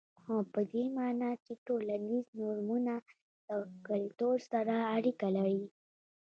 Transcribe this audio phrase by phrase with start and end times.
[0.23, 2.93] هو په دې معنا چې ټولنیز نورمونه
[3.47, 3.57] له
[3.87, 5.65] کلتور سره اړیکه لري.